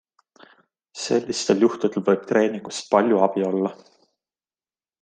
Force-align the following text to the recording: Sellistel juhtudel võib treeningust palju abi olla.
Sellistel 1.01 1.61
juhtudel 1.65 2.05
võib 2.09 2.23
treeningust 2.31 2.89
palju 2.95 3.21
abi 3.27 3.47
olla. 3.53 3.75